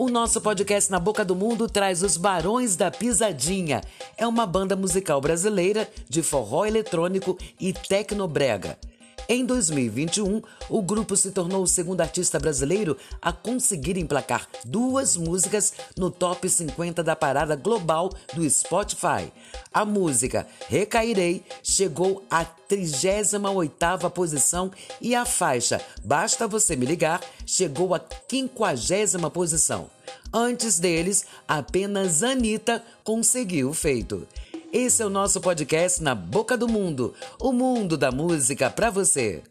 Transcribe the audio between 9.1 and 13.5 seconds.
Em 2021, o grupo se tornou o segundo artista brasileiro a